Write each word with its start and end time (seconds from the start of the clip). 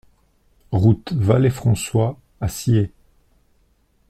Route 0.71 1.11
Vallée 1.13 1.51
François 1.51 2.19
à 2.39 2.47
Ciez 2.47 2.91